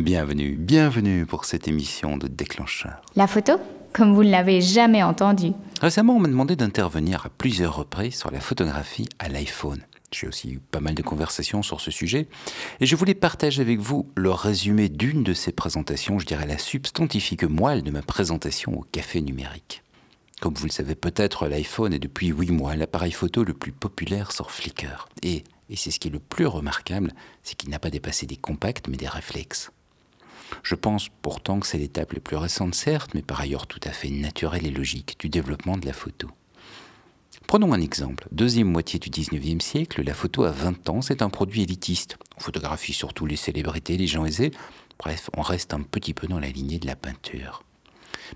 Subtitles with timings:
[0.00, 3.02] Bienvenue, bienvenue pour cette émission de Déclencheur.
[3.16, 3.60] La photo
[3.92, 5.52] Comme vous ne l'avez jamais entendu.
[5.82, 9.82] Récemment, on m'a demandé d'intervenir à plusieurs reprises sur la photographie à l'iPhone.
[10.10, 12.28] J'ai aussi eu pas mal de conversations sur ce sujet
[12.80, 16.56] et je voulais partager avec vous le résumé d'une de ces présentations, je dirais la
[16.56, 19.82] substantifique moelle de ma présentation au café numérique.
[20.40, 24.32] Comme vous le savez peut-être, l'iPhone est depuis 8 mois l'appareil photo le plus populaire
[24.32, 25.10] sur Flickr.
[25.22, 27.12] Et, et c'est ce qui est le plus remarquable,
[27.42, 29.70] c'est qu'il n'a pas dépassé des compacts mais des réflexes.
[30.62, 33.90] Je pense pourtant que c'est l'étape la plus récente, certes, mais par ailleurs tout à
[33.90, 36.28] fait naturelle et logique du développement de la photo.
[37.46, 38.28] Prenons un exemple.
[38.30, 42.16] Deuxième moitié du 19e siècle, la photo à 20 ans, c'est un produit élitiste.
[42.36, 44.52] On photographie surtout les célébrités, les gens aisés.
[44.98, 47.64] Bref, on reste un petit peu dans la lignée de la peinture.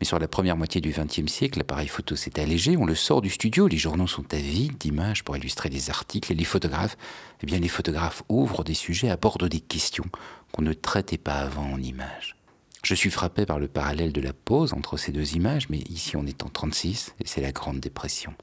[0.00, 3.22] Mais sur la première moitié du XXe siècle, l'appareil photo s'est allégé, on le sort
[3.22, 6.96] du studio, les journaux sont avides d'images pour illustrer des articles, et les photographes,
[7.42, 10.04] eh bien les photographes ouvrent des sujets, abordent des questions
[10.52, 12.36] qu'on ne traitait pas avant en images.
[12.84, 16.16] Je suis frappé par le parallèle de la pose entre ces deux images, mais ici
[16.16, 18.34] on est en 36 et c'est la Grande Dépression.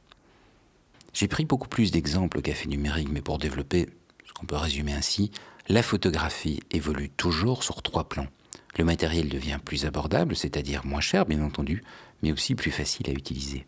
[1.13, 3.87] J'ai pris beaucoup plus d'exemples au café numérique, mais pour développer
[4.25, 5.31] ce qu'on peut résumer ainsi,
[5.69, 8.27] la photographie évolue toujours sur trois plans.
[8.77, 11.83] Le matériel devient plus abordable, c'est-à-dire moins cher bien entendu,
[12.21, 13.65] mais aussi plus facile à utiliser.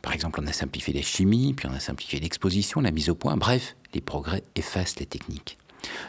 [0.00, 3.16] Par exemple, on a simplifié la chimie, puis on a simplifié l'exposition, la mise au
[3.16, 5.58] point, bref, les progrès effacent les techniques.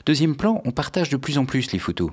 [0.06, 2.12] Deuxième plan, on partage de plus en plus les photos.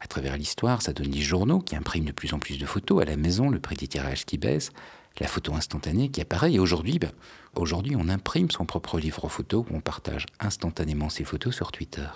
[0.00, 3.02] À travers l'histoire, ça donne des journaux qui impriment de plus en plus de photos
[3.02, 4.70] à la maison, le prix des tirages qui baisse,
[5.18, 6.52] la photo instantanée qui apparaît.
[6.52, 7.10] Et aujourd'hui, ben,
[7.54, 12.06] aujourd'hui, on imprime son propre livre photo où on partage instantanément ses photos sur Twitter.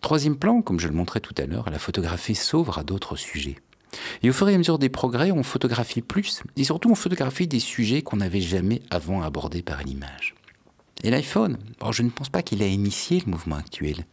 [0.00, 3.56] Troisième plan, comme je le montrais tout à l'heure, la photographie s'ouvre à d'autres sujets.
[4.22, 7.48] Et au fur et à mesure des progrès, on photographie plus, et surtout on photographie
[7.48, 10.34] des sujets qu'on n'avait jamais avant abordés par l'image.
[11.02, 11.58] Et l'iPhone,
[11.92, 14.04] je ne pense pas qu'il a initié le mouvement actuel,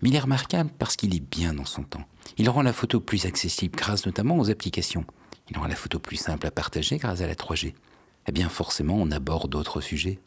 [0.00, 2.04] mais il est remarquable parce qu'il est bien dans son temps.
[2.36, 5.04] Il rend la photo plus accessible grâce notamment aux applications.
[5.50, 7.74] Il rend la photo plus simple à partager grâce à la 3G.
[8.26, 10.18] Eh bien forcément, on aborde d'autres sujets.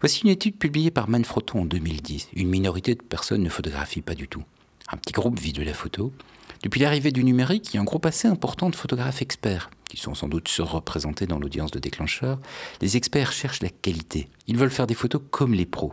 [0.00, 2.28] Voici une étude publiée par Manfrotto en 2010.
[2.34, 4.44] Une minorité de personnes ne photographient pas du tout.
[4.90, 6.12] Un petit groupe vit de la photo.
[6.62, 9.98] Depuis l'arrivée du numérique, il y a un groupe assez important de photographes experts, qui
[9.98, 12.38] sont sans doute surreprésentés dans l'audience de déclencheurs.
[12.80, 14.28] Les experts cherchent la qualité.
[14.46, 15.92] Ils veulent faire des photos comme les pros.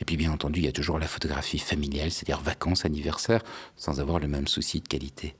[0.00, 3.42] Et puis bien entendu, il y a toujours la photographie familiale, c'est-à-dire vacances, anniversaires,
[3.76, 5.34] sans avoir le même souci de qualité.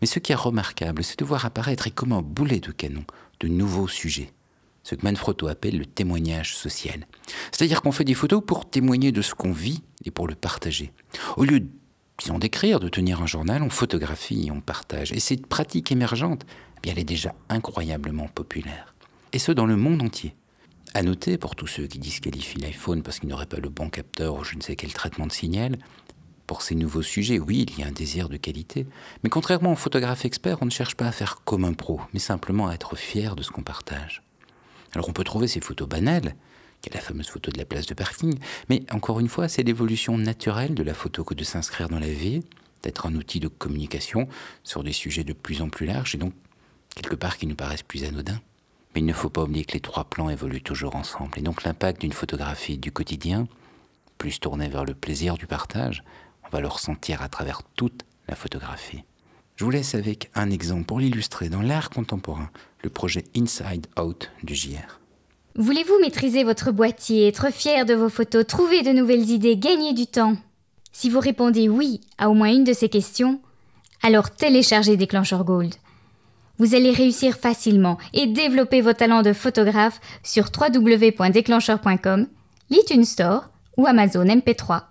[0.00, 3.04] Mais ce qui est remarquable, c'est de voir apparaître et comme un boulet de canon
[3.40, 4.32] de nouveaux sujets.
[4.84, 7.06] Ce que Manfrotto appelle le témoignage social.
[7.52, 10.92] C'est-à-dire qu'on fait des photos pour témoigner de ce qu'on vit et pour le partager.
[12.18, 15.12] Disons, d'écrire, de tenir un journal, on photographie on partage.
[15.12, 16.44] Et cette pratique émergente,
[16.76, 18.94] eh bien, elle est déjà incroyablement populaire.
[19.32, 20.34] Et ce, dans le monde entier.
[20.94, 24.34] À noter, pour tous ceux qui disqualifient l'iPhone parce qu'il n'aurait pas le bon capteur
[24.36, 25.76] ou je ne sais quel traitement de signal,
[26.46, 28.86] pour ces nouveaux sujets, oui, il y a un désir de qualité,
[29.22, 32.20] mais contrairement aux photographes experts, on ne cherche pas à faire comme un pro, mais
[32.20, 34.22] simplement à être fier de ce qu'on partage.
[34.94, 36.34] Alors on peut trouver ces photos banales,
[36.80, 39.62] qui est la fameuse photo de la place de parking, mais encore une fois, c'est
[39.62, 42.42] l'évolution naturelle de la photo que de s'inscrire dans la vie,
[42.82, 44.28] d'être un outil de communication
[44.62, 46.32] sur des sujets de plus en plus larges et donc
[46.94, 48.40] quelque part qui nous paraissent plus anodins.
[48.94, 51.64] Mais il ne faut pas oublier que les trois plans évoluent toujours ensemble et donc
[51.64, 53.48] l'impact d'une photographie du quotidien,
[54.16, 56.02] plus tournée vers le plaisir du partage,
[56.44, 59.04] on va le ressentir à travers toute la photographie.
[59.56, 62.50] Je vous laisse avec un exemple pour l'illustrer dans l'art contemporain,
[62.84, 64.97] le projet Inside Out du JR.
[65.58, 70.06] Voulez-vous maîtriser votre boîtier, être fier de vos photos, trouver de nouvelles idées, gagner du
[70.06, 70.36] temps?
[70.92, 73.40] Si vous répondez oui à au moins une de ces questions,
[74.04, 75.74] alors téléchargez Déclencheur Gold.
[76.58, 82.28] Vous allez réussir facilement et développer vos talents de photographe sur www.déclencheur.com,
[82.70, 84.82] l'iTunes Store ou Amazon MP3.